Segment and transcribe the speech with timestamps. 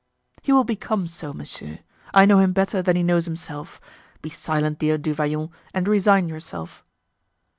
[0.41, 1.77] "He will become so, monsieur;
[2.11, 3.79] I know him better than he knows himself.
[4.23, 6.83] Be silent, dear Du Vallon, and resign yourself."